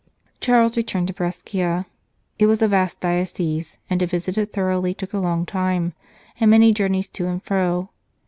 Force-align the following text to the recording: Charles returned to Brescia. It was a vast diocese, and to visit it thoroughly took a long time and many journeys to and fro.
Charles 0.39 0.77
returned 0.77 1.05
to 1.09 1.13
Brescia. 1.13 1.85
It 2.39 2.47
was 2.47 2.59
a 2.63 2.67
vast 2.67 2.99
diocese, 3.01 3.77
and 3.87 3.99
to 3.99 4.07
visit 4.07 4.35
it 4.35 4.51
thoroughly 4.51 4.95
took 4.95 5.13
a 5.13 5.19
long 5.19 5.45
time 5.45 5.93
and 6.39 6.49
many 6.49 6.73
journeys 6.73 7.07
to 7.09 7.27
and 7.27 7.43
fro. 7.43 7.91